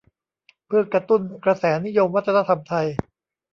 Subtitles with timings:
[0.65, 2.87] เพื่อกระตุ้นกระแสนิยมวัฒนธรรมไทย